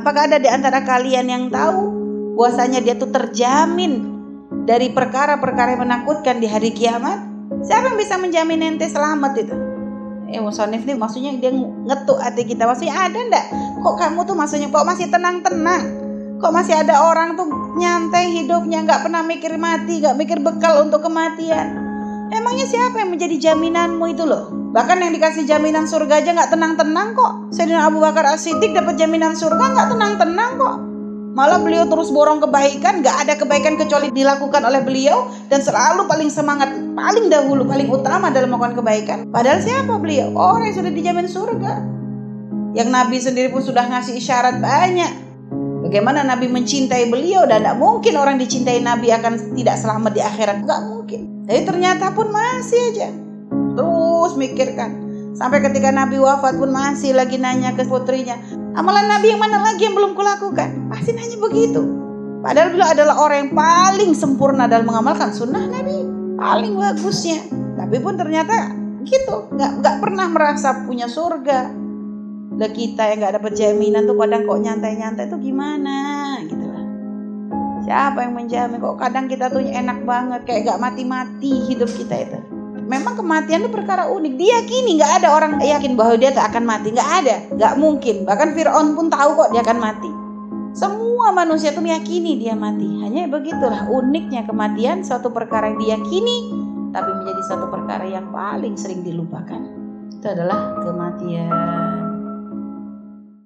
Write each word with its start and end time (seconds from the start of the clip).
Apakah 0.00 0.32
ada 0.32 0.40
di 0.40 0.48
antara 0.48 0.80
kalian 0.80 1.28
yang 1.28 1.44
tahu 1.52 1.92
bahwasanya 2.32 2.80
dia 2.80 2.96
tuh 2.96 3.12
terjamin 3.12 4.08
dari 4.64 4.88
perkara-perkara 4.96 5.76
yang 5.76 5.84
menakutkan 5.84 6.40
di 6.40 6.48
hari 6.48 6.72
kiamat? 6.72 7.20
Siapa 7.60 7.92
yang 7.92 8.00
bisa 8.00 8.16
menjamin 8.16 8.64
ente 8.64 8.88
selamat 8.88 9.32
itu? 9.36 9.52
Eh, 10.32 10.40
Musonif 10.40 10.88
nih 10.88 10.96
maksudnya 10.96 11.36
dia 11.36 11.52
ngetuk 11.52 12.16
hati 12.16 12.48
kita. 12.48 12.64
Maksudnya 12.64 12.96
ada 12.96 13.18
ndak? 13.28 13.44
Kok 13.84 13.96
kamu 14.00 14.24
tuh 14.24 14.32
maksudnya 14.40 14.72
kok 14.72 14.88
masih 14.88 15.12
tenang-tenang? 15.12 15.84
Kok 16.40 16.52
masih 16.56 16.80
ada 16.80 16.96
orang 17.04 17.36
tuh 17.36 17.52
nyantai 17.76 18.40
hidupnya 18.40 18.80
nggak 18.88 19.04
pernah 19.04 19.20
mikir 19.20 19.52
mati, 19.60 20.00
nggak 20.00 20.16
mikir 20.16 20.40
bekal 20.40 20.80
untuk 20.80 21.04
kematian? 21.04 21.79
Emangnya 22.30 22.62
siapa 22.62 23.02
yang 23.02 23.10
menjadi 23.10 23.50
jaminanmu 23.50 24.06
itu 24.14 24.22
loh? 24.22 24.54
Bahkan 24.70 25.02
yang 25.02 25.10
dikasih 25.10 25.50
jaminan 25.50 25.90
surga 25.90 26.22
aja 26.22 26.30
nggak 26.30 26.50
tenang-tenang 26.54 27.18
kok. 27.18 27.50
Sayyidina 27.50 27.90
Abu 27.90 27.98
Bakar 27.98 28.22
As-Siddiq 28.22 28.70
dapat 28.70 28.94
jaminan 29.02 29.34
surga 29.34 29.64
nggak 29.74 29.88
tenang-tenang 29.90 30.52
kok. 30.54 30.76
Malah 31.30 31.62
beliau 31.62 31.86
terus 31.86 32.10
borong 32.10 32.42
kebaikan, 32.42 33.06
gak 33.06 33.22
ada 33.22 33.38
kebaikan 33.38 33.78
kecuali 33.78 34.10
dilakukan 34.10 34.66
oleh 34.66 34.82
beliau 34.82 35.30
dan 35.46 35.62
selalu 35.62 36.10
paling 36.10 36.26
semangat, 36.26 36.74
paling 36.98 37.30
dahulu, 37.30 37.62
paling 37.70 37.86
utama 37.86 38.34
dalam 38.34 38.50
melakukan 38.50 38.82
kebaikan. 38.82 39.18
Padahal 39.30 39.62
siapa 39.62 39.94
beliau? 39.94 40.34
Orang 40.34 40.66
yang 40.66 40.74
sudah 40.82 40.90
dijamin 40.90 41.30
surga. 41.30 41.72
Yang 42.74 42.88
Nabi 42.90 43.16
sendiri 43.22 43.48
pun 43.54 43.62
sudah 43.62 43.86
ngasih 43.86 44.18
isyarat 44.18 44.58
banyak. 44.58 45.29
Bagaimana 45.90 46.22
Nabi 46.22 46.46
mencintai 46.46 47.10
beliau 47.10 47.50
dan 47.50 47.66
tidak 47.66 47.82
mungkin 47.82 48.14
orang 48.14 48.38
dicintai 48.38 48.78
Nabi 48.78 49.10
akan 49.10 49.58
tidak 49.58 49.74
selamat 49.74 50.14
di 50.14 50.22
akhirat. 50.22 50.62
Gak 50.62 50.80
mungkin. 50.86 51.42
Tapi 51.50 51.66
ternyata 51.66 52.14
pun 52.14 52.30
masih 52.30 52.94
aja. 52.94 53.10
Terus 53.74 54.38
mikirkan. 54.38 54.90
Sampai 55.34 55.58
ketika 55.58 55.90
Nabi 55.90 56.22
wafat 56.22 56.62
pun 56.62 56.70
masih 56.70 57.10
lagi 57.10 57.42
nanya 57.42 57.74
ke 57.74 57.82
putrinya, 57.90 58.38
Amalan 58.78 59.10
Nabi 59.10 59.34
yang 59.34 59.42
mana 59.42 59.58
lagi 59.58 59.82
yang 59.82 59.98
belum 59.98 60.14
kulakukan? 60.14 60.94
Pasti 60.94 61.10
nanya 61.10 61.34
begitu. 61.42 61.82
Padahal 62.38 62.70
beliau 62.70 62.86
adalah 62.94 63.14
orang 63.26 63.38
yang 63.42 63.52
paling 63.58 64.10
sempurna 64.14 64.70
dalam 64.70 64.86
mengamalkan 64.86 65.34
sunnah 65.34 65.66
Nabi. 65.66 66.06
Paling 66.38 66.78
bagusnya. 66.78 67.50
Tapi 67.74 67.98
pun 67.98 68.14
ternyata 68.14 68.78
gitu. 69.02 69.50
Nggak, 69.58 69.82
nggak 69.82 69.96
pernah 69.98 70.30
merasa 70.30 70.86
punya 70.86 71.10
surga. 71.10 71.79
Lah 72.60 72.70
kita 72.70 73.02
yang 73.08 73.24
nggak 73.24 73.40
dapat 73.40 73.52
jaminan 73.56 74.04
tuh 74.04 74.20
kadang 74.20 74.44
kok 74.44 74.60
nyantai-nyantai 74.60 75.32
tuh 75.32 75.40
gimana 75.40 75.96
gitu 76.44 76.66
lah. 76.68 76.84
Siapa 77.88 78.28
yang 78.28 78.36
menjamin 78.36 78.76
kok 78.76 79.00
kadang 79.00 79.24
kita 79.32 79.48
tuh 79.48 79.64
enak 79.64 80.04
banget 80.04 80.44
kayak 80.44 80.68
gak 80.68 80.78
mati-mati 80.84 81.64
hidup 81.72 81.88
kita 81.88 82.28
itu 82.28 82.40
memang 82.90 83.14
kematian 83.14 83.62
itu 83.62 83.70
perkara 83.70 84.10
unik. 84.10 84.32
Dia 84.34 84.58
kini 84.66 84.98
nggak 84.98 85.22
ada 85.22 85.28
orang 85.30 85.62
yakin 85.62 85.94
bahwa 85.94 86.18
dia 86.18 86.34
tak 86.34 86.50
akan 86.50 86.66
mati. 86.66 86.90
Nggak 86.90 87.10
ada, 87.22 87.36
nggak 87.54 87.74
mungkin. 87.78 88.16
Bahkan 88.26 88.48
Fir'aun 88.58 88.98
pun 88.98 89.06
tahu 89.06 89.30
kok 89.38 89.48
dia 89.54 89.62
akan 89.62 89.78
mati. 89.78 90.10
Semua 90.74 91.30
manusia 91.30 91.70
itu 91.70 91.78
meyakini 91.78 92.42
dia 92.42 92.58
mati. 92.58 92.86
Hanya 93.06 93.30
begitulah 93.30 93.86
uniknya 93.86 94.42
kematian 94.42 95.06
suatu 95.06 95.30
perkara 95.30 95.70
yang 95.70 95.78
diyakini 95.78 96.36
tapi 96.90 97.06
menjadi 97.06 97.42
satu 97.46 97.70
perkara 97.70 98.02
yang 98.10 98.34
paling 98.34 98.74
sering 98.74 99.06
dilupakan. 99.06 99.62
Itu 100.10 100.26
adalah 100.26 100.74
kematian. 100.82 101.99